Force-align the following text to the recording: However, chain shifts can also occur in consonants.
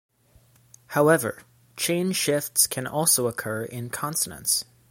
However, 0.87 1.43
chain 1.77 2.11
shifts 2.13 2.65
can 2.65 2.87
also 2.87 3.27
occur 3.27 3.65
in 3.65 3.91
consonants. 3.91 4.65